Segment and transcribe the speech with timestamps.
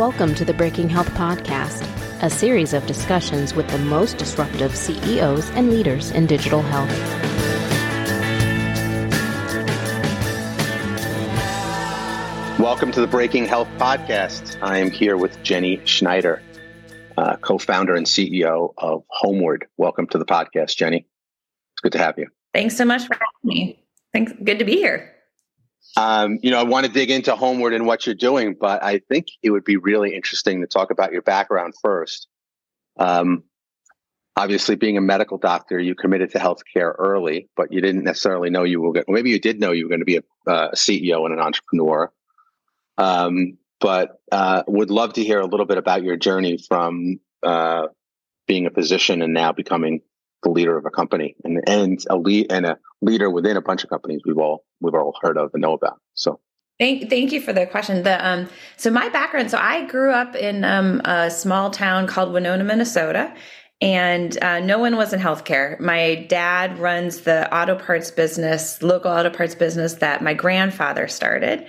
[0.00, 1.82] Welcome to the Breaking Health Podcast,
[2.22, 6.88] a series of discussions with the most disruptive CEOs and leaders in digital health.
[12.58, 14.56] Welcome to the Breaking Health Podcast.
[14.62, 16.40] I am here with Jenny Schneider,
[17.18, 19.66] uh, co founder and CEO of Homeward.
[19.76, 21.06] Welcome to the podcast, Jenny.
[21.74, 22.28] It's good to have you.
[22.54, 23.84] Thanks so much for having me.
[24.14, 24.32] Thanks.
[24.42, 25.14] Good to be here.
[25.96, 29.00] Um, you know, I want to dig into Homeward and what you're doing, but I
[29.08, 32.28] think it would be really interesting to talk about your background first.
[32.98, 33.44] Um,
[34.36, 38.64] obviously, being a medical doctor, you committed to healthcare early, but you didn't necessarily know
[38.64, 39.06] you were going.
[39.08, 42.12] Maybe you did know you were going to be a, a CEO and an entrepreneur.
[42.96, 47.86] Um, but uh, would love to hear a little bit about your journey from uh,
[48.46, 50.02] being a physician and now becoming
[50.42, 53.84] the leader of a company and and a lead and a leader within a bunch
[53.84, 55.98] of companies we've all we've all heard of and know about.
[56.14, 56.40] So
[56.80, 58.04] Thank, thank you for the question.
[58.04, 59.50] The um, so my background.
[59.50, 63.34] So I grew up in um, a small town called Winona, Minnesota,
[63.82, 65.78] and uh, no one was in healthcare.
[65.78, 71.66] My dad runs the auto parts business, local auto parts business that my grandfather started,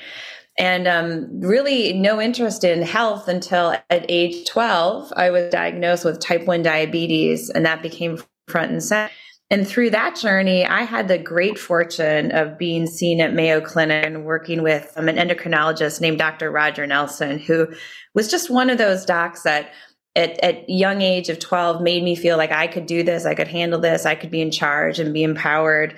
[0.58, 5.11] and um, really no interest in health until at age twelve.
[5.17, 8.17] I was diagnosed with type one diabetes, and that became
[8.52, 9.11] front and center.
[9.52, 14.05] And through that journey, I had the great fortune of being seen at Mayo Clinic
[14.05, 16.49] and working with um, an endocrinologist named Dr.
[16.49, 17.67] Roger Nelson, who
[18.16, 19.72] was just one of those docs that
[20.16, 23.35] at, at young age of 12 made me feel like I could do this, I
[23.35, 25.95] could handle this, I could be in charge and be empowered.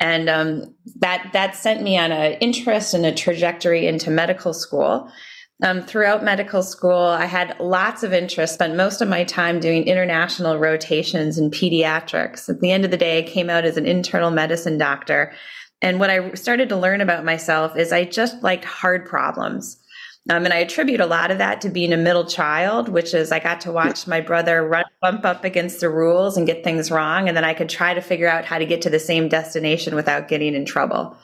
[0.00, 5.10] And um, that that sent me on an interest and a trajectory into medical school.
[5.62, 9.84] Um, throughout medical school, I had lots of interest, spent most of my time doing
[9.84, 12.50] international rotations in pediatrics.
[12.50, 15.32] At the end of the day, I came out as an internal medicine doctor.
[15.80, 19.78] And what I started to learn about myself is I just liked hard problems.
[20.28, 23.30] Um, and I attribute a lot of that to being a middle child, which is
[23.30, 26.90] I got to watch my brother run, bump up against the rules and get things
[26.90, 27.28] wrong.
[27.28, 29.94] And then I could try to figure out how to get to the same destination
[29.94, 31.16] without getting in trouble.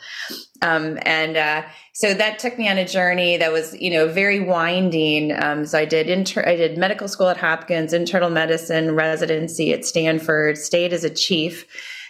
[0.63, 1.63] Um, and uh,
[1.93, 5.33] so that took me on a journey that was, you know, very winding.
[5.43, 9.85] Um, so I did inter- I did medical school at Hopkins, internal medicine residency at
[9.85, 11.67] Stanford, stayed as a chief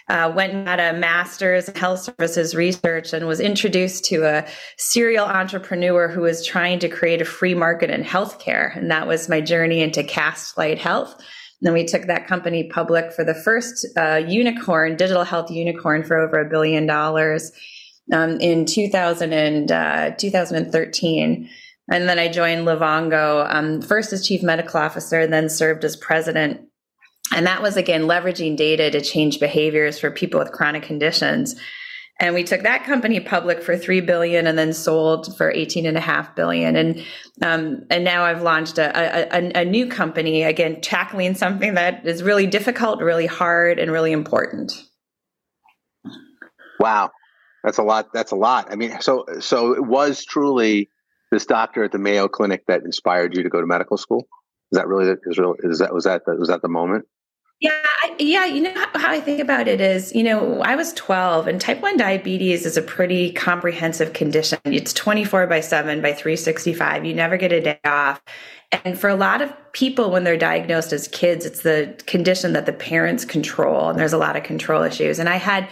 [0.09, 4.45] uh, went and got a master's in health services research and was introduced to a
[4.77, 8.75] serial entrepreneur who was trying to create a free market in healthcare.
[8.75, 11.13] And that was my journey into Castlight Health.
[11.15, 16.03] And then we took that company public for the first uh, unicorn, digital health unicorn,
[16.03, 17.51] for over a billion dollars
[18.11, 21.49] um, in 2000 and, uh, 2013.
[21.91, 25.95] And then I joined Livongo um, first as chief medical officer, and then served as
[25.95, 26.61] president
[27.33, 31.55] and that was again leveraging data to change behaviors for people with chronic conditions.
[32.19, 35.97] And we took that company public for three billion, and then sold for eighteen and
[35.97, 36.75] a half billion.
[36.75, 37.03] And
[37.41, 42.21] um, and now I've launched a, a, a new company again, tackling something that is
[42.21, 44.73] really difficult, really hard, and really important.
[46.79, 47.09] Wow,
[47.63, 48.13] that's a lot.
[48.13, 48.71] That's a lot.
[48.71, 50.89] I mean, so so it was truly
[51.31, 54.27] this doctor at the Mayo Clinic that inspired you to go to medical school.
[54.71, 57.05] Is that really is, real, is that was that was that the moment?
[57.59, 57.71] Yeah,
[58.19, 58.45] yeah.
[58.45, 61.81] You know how I think about it is, you know, I was 12 and type
[61.81, 64.59] 1 diabetes is a pretty comprehensive condition.
[64.65, 67.05] It's 24 by 7 by 365.
[67.05, 68.21] You never get a day off.
[68.83, 72.65] And for a lot of people, when they're diagnosed as kids, it's the condition that
[72.65, 73.89] the parents control.
[73.89, 75.19] And there's a lot of control issues.
[75.19, 75.69] And I had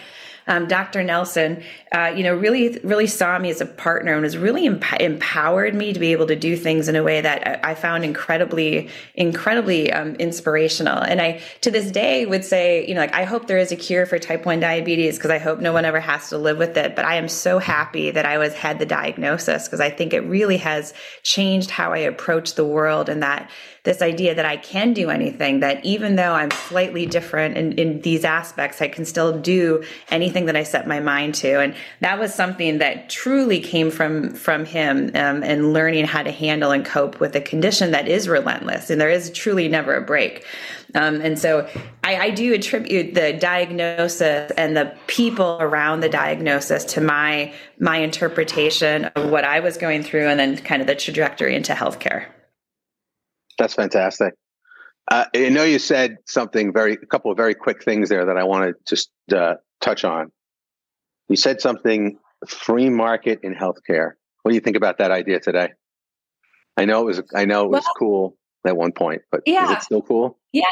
[0.51, 1.01] um, Dr.
[1.01, 1.63] Nelson,
[1.94, 5.73] uh, you know, really, really saw me as a partner and has really emp- empowered
[5.73, 9.94] me to be able to do things in a way that I found incredibly, incredibly
[9.94, 10.97] um, inspirational.
[10.97, 13.78] And I, to this day, would say, you know, like I hope there is a
[13.78, 16.75] cure for type one diabetes because I hope no one ever has to live with
[16.75, 16.97] it.
[16.97, 20.22] But I am so happy that I was had the diagnosis because I think it
[20.22, 23.50] really has changed how I approach the world and that
[23.84, 28.02] this idea that I can do anything, that even though I'm slightly different in, in
[28.02, 31.59] these aspects, I can still do anything that I set my mind to.
[31.59, 36.32] And that was something that truly came from, from him um, and learning how to
[36.32, 38.91] handle and cope with a condition that is relentless.
[38.91, 40.46] And there is truly never a break.
[40.94, 41.67] Um, and so
[42.03, 47.97] I, I, do attribute the diagnosis and the people around the diagnosis to my my
[47.97, 52.26] interpretation of what I was going through and then kind of the trajectory into healthcare.
[53.58, 54.34] That's fantastic.
[55.09, 58.38] Uh, I know you said something very, a couple of very quick things there that
[58.38, 60.32] I want to just uh, touch on.
[61.28, 62.18] You said something
[62.48, 64.12] free market in healthcare.
[64.42, 65.70] What do you think about that idea today?
[66.78, 69.66] I know it was, I know it was well, cool at one point, but yeah.
[69.66, 70.40] is it still cool?
[70.53, 70.64] Yeah.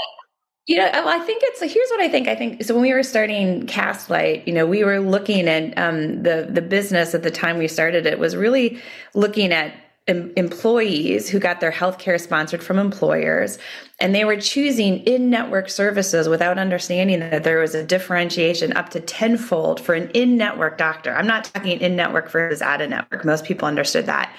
[0.68, 2.28] You know, I think it's here's what I think.
[2.28, 2.76] I think so.
[2.76, 7.16] When we were starting Castlight, you know, we were looking at um, the the business
[7.16, 8.80] at the time we started it was really
[9.16, 9.74] looking at
[10.08, 13.58] em- employees who got their health care sponsored from employers
[14.00, 19.00] and they were choosing in-network services without understanding that there was a differentiation up to
[19.00, 21.14] tenfold for an in-network doctor.
[21.16, 23.26] I'm not talking in-network versus out-of-network.
[23.26, 24.34] Most people understood that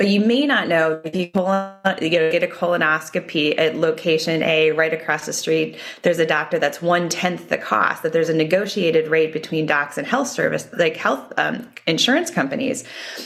[0.00, 4.42] but you may not know if you, colon, you know, get a colonoscopy at location
[4.42, 8.30] A right across the street, there's a doctor that's one tenth the cost, that there's
[8.30, 12.82] a negotiated rate between docs and health service, like health um, insurance companies.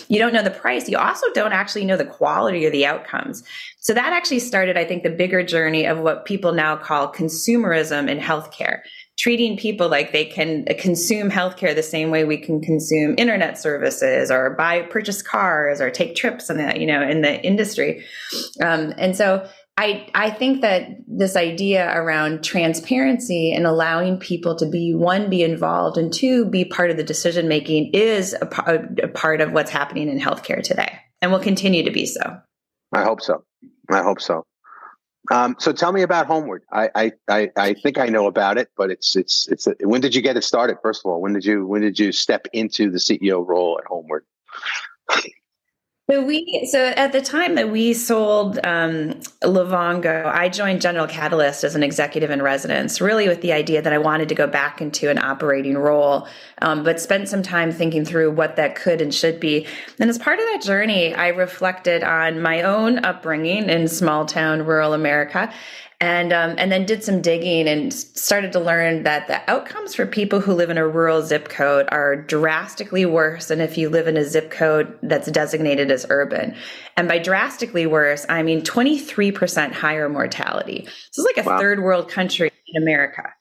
[0.09, 0.89] You don't know the price.
[0.89, 3.45] You also don't actually know the quality or the outcomes.
[3.79, 8.11] So that actually started, I think, the bigger journey of what people now call consumerism
[8.11, 8.81] in healthcare
[9.25, 14.31] treating people like they can consume healthcare the same way we can consume internet services
[14.31, 18.05] or buy purchase cars or take trips in the you know in the industry.
[18.63, 19.49] Um, and so
[19.79, 25.43] I, I think that this idea around transparency and allowing people to be one be
[25.43, 28.47] involved and two be part of the decision making is a,
[29.03, 32.21] a part of what's happening in healthcare today and will continue to be so.
[32.93, 33.43] I hope so.
[33.91, 34.45] I hope so
[35.31, 36.65] um, so tell me about Homeward.
[36.71, 39.67] I, I, I think I know about it, but it's it's it's.
[39.67, 40.77] A, when did you get it started?
[40.83, 43.87] First of all, when did you when did you step into the CEO role at
[43.87, 44.25] Homeward?
[46.11, 51.75] So we so at the time that we sold um, I joined General Catalyst as
[51.75, 55.09] an executive in residence, really with the idea that I wanted to go back into
[55.09, 56.29] an operating role,
[56.61, 59.67] um, but spent some time thinking through what that could and should be.
[59.99, 64.67] And as part of that journey, I reflected on my own upbringing in small town
[64.67, 65.51] rural America
[66.05, 70.05] and um, and then did some digging and started to learn that the outcomes for
[70.05, 74.07] people who live in a rural zip code are drastically worse than if you live
[74.07, 76.55] in a zip code that's designated as urban.
[76.99, 80.83] And by drastically worse, I mean 23% higher mortality.
[80.83, 81.59] This is like a wow.
[81.59, 83.33] third world country in America.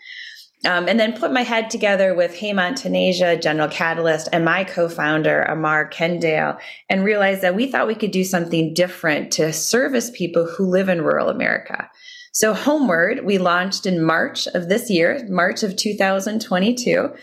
[0.66, 5.42] Um, and then put my head together with Hemant Taneja, General Catalyst, and my co-founder
[5.42, 6.58] Amar Kendale,
[6.90, 10.88] and realized that we thought we could do something different to service people who live
[10.88, 11.90] in rural America.
[12.34, 17.14] So, Homeward, we launched in March of this year, March of 2022.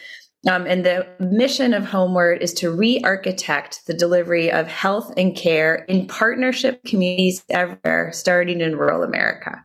[0.49, 5.37] Um, and the mission of Homeward is to re architect the delivery of health and
[5.37, 9.63] care in partnership communities everywhere, starting in rural America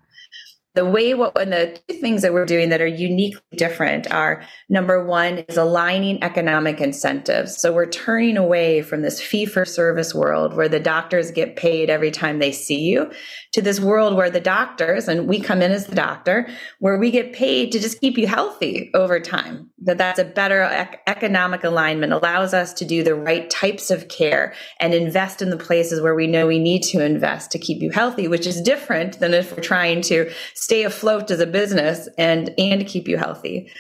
[0.75, 4.43] the way what and the two things that we're doing that are uniquely different are
[4.69, 7.57] number one is aligning economic incentives.
[7.57, 11.89] So we're turning away from this fee for service world where the doctors get paid
[11.89, 13.09] every time they see you
[13.53, 16.47] to this world where the doctors and we come in as the doctor
[16.79, 19.69] where we get paid to just keep you healthy over time.
[19.79, 24.09] That that's a better ec- economic alignment allows us to do the right types of
[24.09, 27.81] care and invest in the places where we know we need to invest to keep
[27.81, 30.29] you healthy which is different than if we're trying to
[30.65, 33.71] stay afloat as a business and and keep you healthy.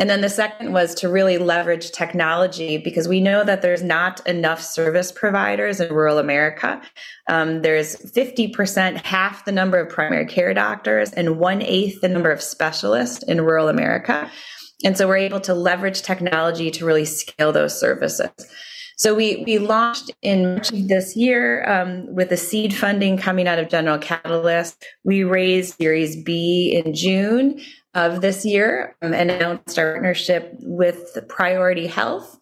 [0.00, 4.26] And then the second was to really leverage technology because we know that there's not
[4.26, 6.82] enough service providers in rural America.
[7.28, 12.32] Um, there's 50%, half the number of primary care doctors, and one eighth the number
[12.32, 14.28] of specialists in rural America.
[14.84, 18.32] And so we're able to leverage technology to really scale those services.
[19.02, 23.48] So we we launched in March of this year um, with the seed funding coming
[23.48, 24.86] out of General Catalyst.
[25.02, 27.60] We raised Series B in June
[27.94, 32.38] of this year um, and announced our partnership with Priority Health.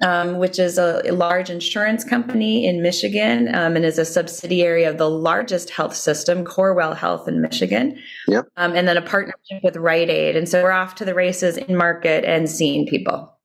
[0.00, 4.84] Um, which is a, a, large insurance company in Michigan um, and is a subsidiary
[4.84, 7.98] of the largest health system, Corewell Health in Michigan.
[8.28, 8.46] Yep.
[8.56, 10.36] Um, and then a partnership with Rite Aid.
[10.36, 13.36] And so we're off to the races in market and seeing people.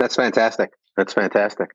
[0.00, 0.72] That's fantastic.
[0.96, 1.70] That's fantastic.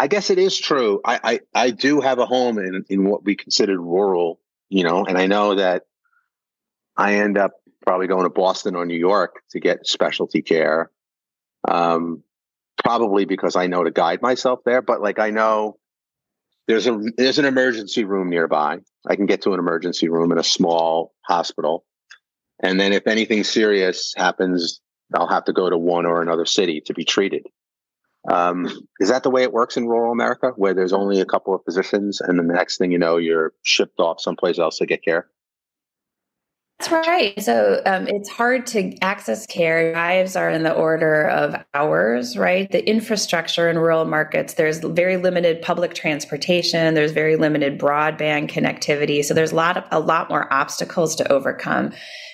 [0.00, 1.02] I guess it is true.
[1.04, 4.40] I, I, I do have a home in, in what we considered rural,
[4.70, 5.82] you know, and I know that
[6.96, 7.52] I end up
[7.84, 10.90] probably going to Boston or New York to get specialty care.
[11.68, 12.22] Um,
[12.82, 15.76] probably because I know to guide myself there, but like I know
[16.66, 18.78] there's a there's an emergency room nearby.
[19.06, 21.84] I can get to an emergency room in a small hospital.
[22.62, 24.80] And then if anything serious happens,
[25.14, 27.46] I'll have to go to one or another city to be treated.
[28.28, 28.66] Um,
[28.98, 31.64] is that the way it works in rural America, where there's only a couple of
[31.64, 35.04] physicians, and then the next thing you know, you're shipped off someplace else to get
[35.04, 35.28] care?
[36.80, 37.42] That's right.
[37.42, 39.92] So um, it's hard to access care.
[39.92, 42.70] Lives are in the order of hours, right?
[42.70, 46.94] The infrastructure in rural markets, there's very limited public transportation.
[46.94, 49.22] There's very limited broadband connectivity.
[49.22, 51.92] So there's a lot of, a lot more obstacles to overcome.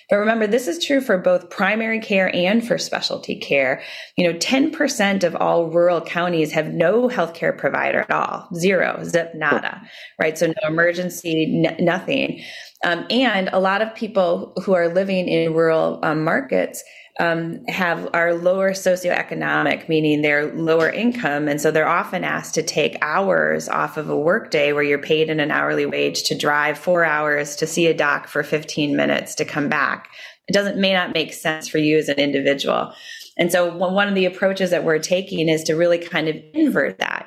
[0.09, 3.83] But remember, this is true for both primary care and for specialty care.
[4.17, 8.49] You know, 10% of all rural counties have no healthcare provider at all.
[8.55, 9.83] Zero, zip, nada,
[10.21, 10.39] right?
[10.39, 12.41] So no emergency, n- nothing.
[12.87, 16.85] Um, and a lot of people who are living in rural um, markets
[17.19, 22.63] um, have are lower socioeconomic, meaning they're lower income, and so they're often asked to
[22.63, 26.79] take hours off of a workday where you're paid in an hourly wage to drive
[26.79, 30.09] four hours to see a doc for 15 minutes to come back.
[30.47, 32.93] It doesn't may not make sense for you as an individual.
[33.37, 36.99] And so one of the approaches that we're taking is to really kind of invert
[36.99, 37.26] that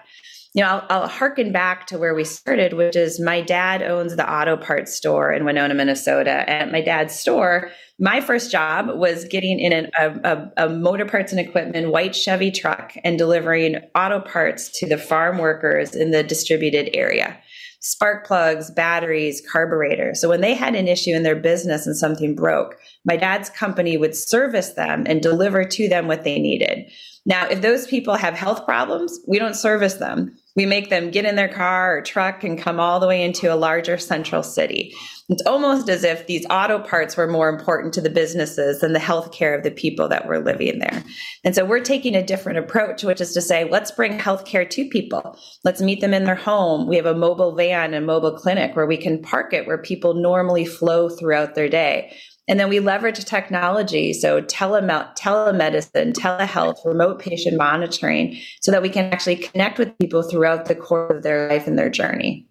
[0.53, 4.15] you know, I'll, I'll harken back to where we started, which is my dad owns
[4.15, 6.49] the auto parts store in Winona, Minnesota.
[6.49, 10.69] And at my dad's store, my first job was getting in an, a, a, a,
[10.69, 15.95] motor parts and equipment white Chevy truck and delivering auto parts to the farm workers
[15.95, 17.37] in the distributed area.
[17.81, 20.19] Spark plugs, batteries, carburetors.
[20.19, 23.97] So when they had an issue in their business and something broke, my dad's company
[23.97, 26.91] would service them and deliver to them what they needed.
[27.25, 30.37] Now, if those people have health problems, we don't service them.
[30.59, 33.47] We make them get in their car or truck and come all the way into
[33.47, 34.93] a larger central city.
[35.29, 38.99] It's almost as if these auto parts were more important to the businesses than the
[38.99, 41.01] healthcare of the people that were living there.
[41.45, 44.89] And so we're taking a different approach, which is to say, let's bring healthcare to
[44.89, 45.39] people.
[45.63, 46.89] Let's meet them in their home.
[46.89, 50.15] We have a mobile van and mobile clinic where we can park it where people
[50.15, 52.13] normally flow throughout their day.
[52.49, 58.89] And then we leverage technology, so telem- telemedicine, telehealth, remote patient monitoring, so that we
[58.89, 62.47] can actually connect with people throughout the course of their life and their journey.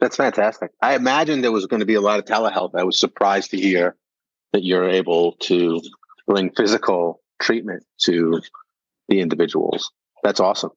[0.00, 0.72] That's fantastic.
[0.82, 2.74] I imagined there was going to be a lot of telehealth.
[2.74, 3.96] I was surprised to hear
[4.52, 5.80] that you're able to
[6.26, 8.40] bring physical treatment to
[9.08, 9.92] the individuals.
[10.24, 10.72] That's awesome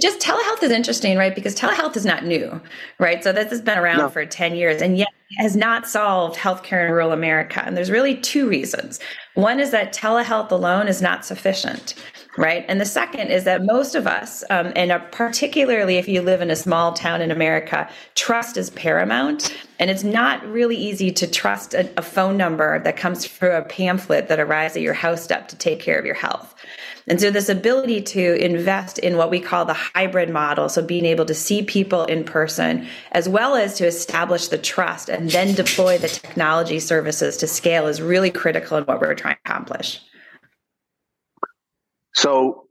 [0.00, 1.34] just telehealth is interesting, right?
[1.34, 2.60] Because telehealth is not new,
[2.98, 3.24] right?
[3.24, 4.08] So this has been around no.
[4.08, 7.62] for 10 years and yet has not solved healthcare in rural America.
[7.64, 9.00] And there's really two reasons.
[9.34, 11.94] One is that telehealth alone is not sufficient,
[12.38, 12.64] right?
[12.68, 16.50] And the second is that most of us, um, and particularly if you live in
[16.50, 19.54] a small town in America, trust is paramount.
[19.78, 23.62] And it's not really easy to trust a, a phone number that comes through a
[23.62, 26.54] pamphlet that arrives at your house step to take care of your health.
[27.08, 31.04] And so, this ability to invest in what we call the hybrid model, so being
[31.04, 35.52] able to see people in person, as well as to establish the trust and then
[35.54, 40.00] deploy the technology services to scale, is really critical in what we're trying to accomplish.
[42.14, 42.66] So,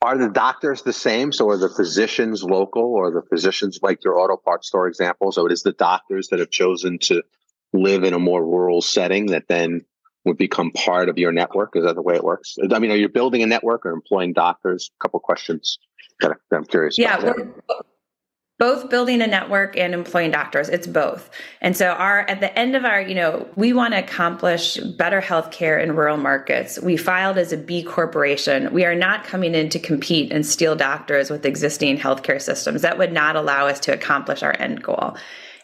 [0.00, 1.32] are the doctors the same?
[1.32, 5.32] So, are the physicians local or the physicians like your auto parts store example?
[5.32, 7.22] So, it is the doctors that have chosen to
[7.72, 9.84] live in a more rural setting that then
[10.24, 11.74] would become part of your network?
[11.74, 12.56] Is that the way it works?
[12.72, 14.90] I mean, are you building a network or employing doctors?
[15.00, 15.78] A couple questions
[16.20, 16.98] that I'm curious.
[16.98, 17.34] Yeah,
[18.58, 20.68] both building a network and employing doctors.
[20.68, 21.30] It's both.
[21.60, 25.20] And so our at the end of our, you know, we want to accomplish better
[25.20, 26.78] healthcare in rural markets.
[26.80, 28.72] We filed as a B corporation.
[28.72, 32.82] We are not coming in to compete and steal doctors with existing healthcare systems.
[32.82, 35.16] That would not allow us to accomplish our end goal.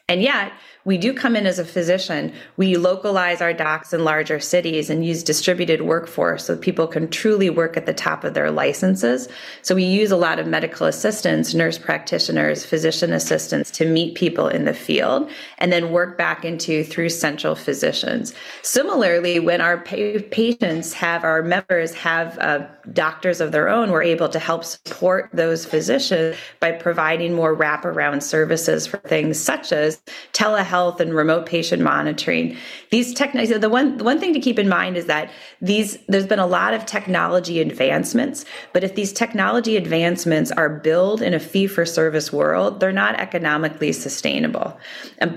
[0.09, 0.53] And yet,
[0.85, 2.33] we do come in as a physician.
[2.57, 7.49] We localize our docs in larger cities and use distributed workforce so people can truly
[7.49, 9.29] work at the top of their licenses.
[9.62, 14.49] So we use a lot of medical assistants, nurse practitioners, physician assistants to meet people
[14.49, 18.35] in the field and then work back into through central physicians.
[18.62, 24.03] Similarly, when our pa- patients have our members have uh, doctors of their own, we're
[24.03, 30.03] able to help support those physicians by providing more wraparound services for things such as
[30.33, 32.57] telehealth telehealth and remote patient monitoring.
[32.90, 36.38] These technologies, the one, one thing to keep in mind is that these, there's been
[36.38, 41.66] a lot of technology advancements, but if these technology advancements are billed in a fee
[41.66, 44.78] for service world, they're not economically sustainable.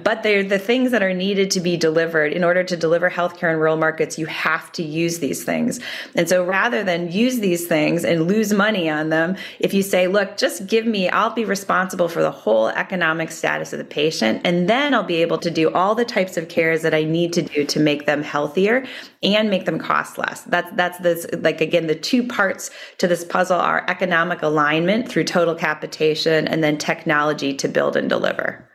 [0.03, 3.51] But they're the things that are needed to be delivered in order to deliver healthcare
[3.51, 4.17] in rural markets.
[4.17, 5.79] You have to use these things.
[6.15, 10.07] And so rather than use these things and lose money on them, if you say,
[10.07, 14.41] look, just give me, I'll be responsible for the whole economic status of the patient,
[14.43, 17.03] and then I'll be able able to do all the types of cares that I
[17.03, 18.85] need to do to make them healthier
[19.21, 20.41] and make them cost less.
[20.43, 25.25] That's that's this like again the two parts to this puzzle are economic alignment through
[25.25, 28.67] total capitation and then technology to build and deliver.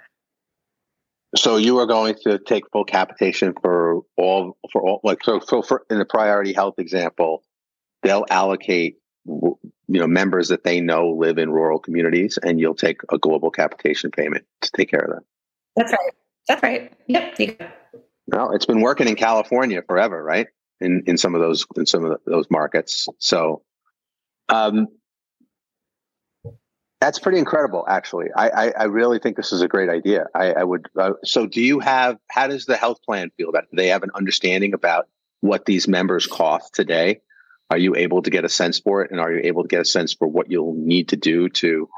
[1.35, 5.62] So you are going to take full capitation for all for all like so so
[5.62, 7.42] for in the priority health example,
[8.02, 13.00] they'll allocate you know members that they know live in rural communities and you'll take
[13.11, 15.25] a global capitation payment to take care of them.
[15.76, 16.12] That's right.
[16.49, 16.92] That's right.
[17.06, 17.38] Yep.
[18.26, 20.46] Well, it's been working in California forever, right?
[20.80, 23.08] In in some of those in some of those markets.
[23.18, 23.62] So,
[24.49, 24.88] um,
[27.00, 28.28] that's pretty incredible, actually.
[28.37, 30.26] I, I, I really think this is a great idea.
[30.34, 30.87] I, I would.
[30.96, 32.16] Uh, so, do you have?
[32.30, 33.70] How does the health plan feel about it?
[33.72, 35.08] Do they have an understanding about
[35.40, 37.20] what these members cost today?
[37.70, 39.80] Are you able to get a sense for it, and are you able to get
[39.80, 41.88] a sense for what you'll need to do to?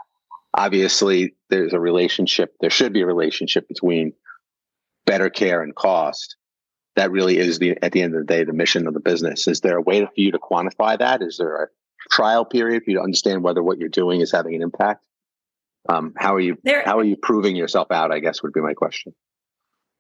[0.54, 2.54] Obviously, there's a relationship.
[2.60, 4.12] There should be a relationship between
[5.06, 6.37] better care and cost.
[6.96, 9.49] that really is the at the end of the day the mission of the business.
[9.49, 11.23] Is there a way for you to quantify that?
[11.23, 11.68] Is there a
[12.11, 15.04] trial period for you to understand whether what you're doing is having an impact?
[15.88, 18.12] Um, how are you there, how are you proving yourself out?
[18.12, 19.14] I guess would be my question.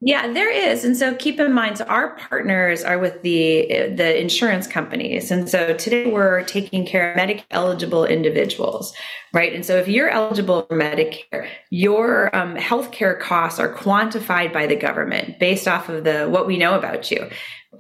[0.06, 0.84] Yeah, there is.
[0.84, 5.30] And so keep in mind, so our partners are with the the insurance companies.
[5.30, 8.94] And so today we're taking care of Medicare eligible individuals,
[9.32, 9.54] right?
[9.54, 14.76] And so if you're eligible for Medicare, your um, healthcare costs are quantified by the
[14.76, 17.30] government based off of the what we know about you.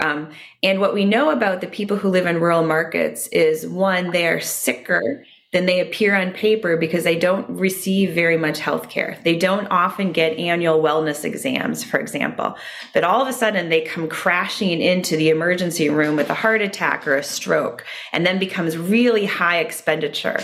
[0.00, 0.30] Um,
[0.62, 4.26] and what we know about the people who live in rural markets is one, they
[4.26, 9.16] are sicker than they appear on paper because they don't receive very much health care.
[9.22, 12.56] They don't often get annual wellness exams, for example.
[12.92, 16.60] But all of a sudden they come crashing into the emergency room with a heart
[16.60, 20.40] attack or a stroke and then becomes really high expenditure.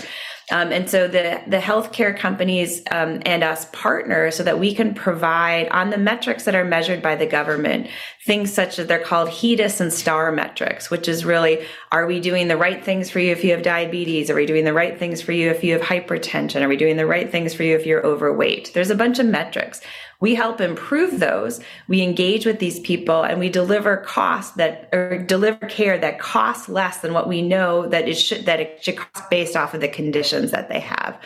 [0.51, 4.93] Um, and so the the healthcare companies um, and us partner so that we can
[4.93, 7.87] provide on the metrics that are measured by the government
[8.25, 12.47] things such as they're called HEDIS and STAR metrics, which is really are we doing
[12.47, 14.29] the right things for you if you have diabetes?
[14.29, 16.61] Are we doing the right things for you if you have hypertension?
[16.61, 18.71] Are we doing the right things for you if you're overweight?
[18.73, 19.81] There's a bunch of metrics.
[20.21, 21.59] We help improve those.
[21.87, 26.69] We engage with these people and we deliver costs that or deliver care that costs
[26.69, 29.81] less than what we know that it should that it should cost based off of
[29.81, 31.19] the conditions that they have.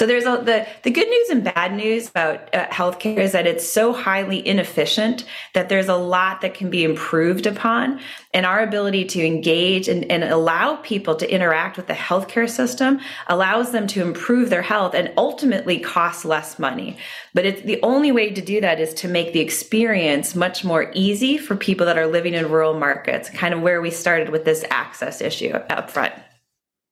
[0.00, 3.46] So there's a, the the good news and bad news about uh, healthcare is that
[3.46, 8.00] it's so highly inefficient that there's a lot that can be improved upon,
[8.32, 12.98] and our ability to engage and, and allow people to interact with the healthcare system
[13.26, 16.96] allows them to improve their health and ultimately cost less money.
[17.34, 20.90] But it's the only way to do that is to make the experience much more
[20.94, 24.46] easy for people that are living in rural markets, kind of where we started with
[24.46, 26.14] this access issue up front.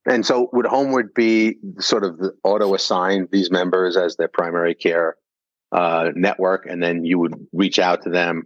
[0.08, 5.16] And so, would Homeward be sort of auto assign these members as their primary care
[5.70, 8.44] uh, network, and then you would reach out to them?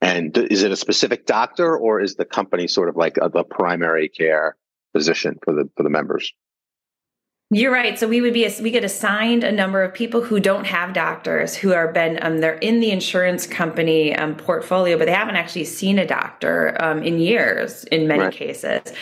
[0.00, 3.42] And is it a specific doctor, or is the company sort of like a, the
[3.42, 4.56] primary care
[4.92, 6.32] physician for the for the members?
[7.50, 7.98] You're right.
[7.98, 11.56] So we would be we get assigned a number of people who don't have doctors
[11.56, 15.64] who are been um, they're in the insurance company um, portfolio, but they haven't actually
[15.64, 18.32] seen a doctor um, in years in many right.
[18.32, 18.92] cases.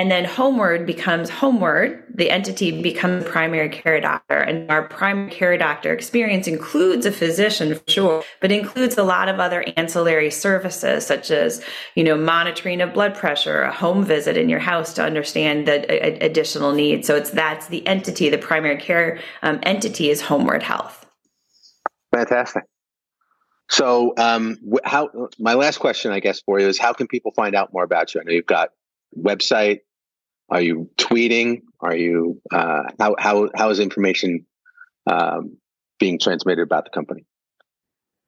[0.00, 4.38] And then Homeward becomes Homeward, the entity becomes primary care doctor.
[4.38, 9.28] And our primary care doctor experience includes a physician, for sure, but includes a lot
[9.28, 11.62] of other ancillary services, such as,
[11.96, 16.24] you know, monitoring of blood pressure, a home visit in your house to understand the
[16.24, 17.06] additional needs.
[17.06, 21.04] So it's that's the entity, the primary care um, entity is Homeward Health.
[22.10, 22.62] Fantastic.
[23.68, 27.54] So, um, how my last question, I guess, for you is how can people find
[27.54, 28.22] out more about you?
[28.22, 28.70] I know you've got
[29.14, 29.80] website?
[30.50, 31.62] Are you tweeting?
[31.80, 34.46] Are you uh, how how how is information
[35.06, 35.56] um,
[35.98, 37.24] being transmitted about the company?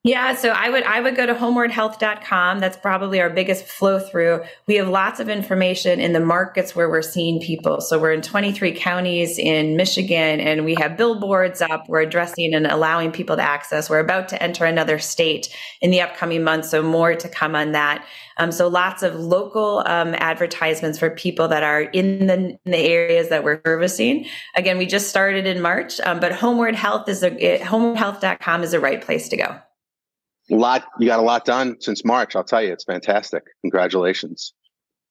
[0.05, 2.59] Yeah, so I would I would go to homewardhealth.com.
[2.59, 4.43] That's probably our biggest flow through.
[4.67, 7.81] We have lots of information in the markets where we're seeing people.
[7.81, 11.89] So we're in 23 counties in Michigan and we have billboards up.
[11.89, 13.89] We're addressing and allowing people to access.
[13.89, 15.49] We're about to enter another state
[15.81, 18.05] in the upcoming months, so more to come on that.
[18.39, 22.79] Um, so lots of local um, advertisements for people that are in the, in the,
[22.79, 24.27] areas that we're servicing.
[24.57, 28.81] Again, we just started in March, um, but Homeward Health is a homewardhealth.com is the
[28.81, 29.61] right place to go
[30.57, 33.45] lot you got a lot done since march i'll tell you it's fantastic.
[33.63, 34.53] Congratulations.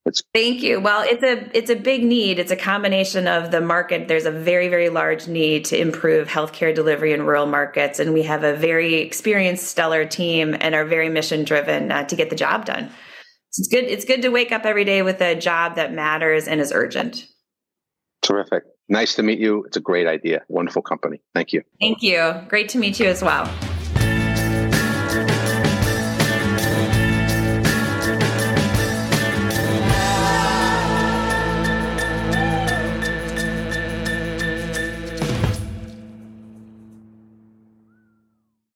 [0.05, 0.79] It's thank you.
[0.79, 2.39] Well it's a it's a big need.
[2.39, 4.07] It's a combination of the market.
[4.07, 8.23] There's a very very large need to improve healthcare delivery in rural markets and we
[8.23, 12.35] have a very experienced stellar team and are very mission driven uh, to get the
[12.35, 12.89] job done.
[13.51, 16.47] So it's good it's good to wake up every day with a job that matters
[16.47, 17.27] and is urgent.
[18.23, 18.63] Terrific.
[18.89, 19.63] Nice to meet you.
[19.65, 20.41] It's a great idea.
[20.49, 21.21] Wonderful company.
[21.33, 21.61] Thank you.
[21.79, 22.33] Thank you.
[22.49, 23.70] Great to meet you as well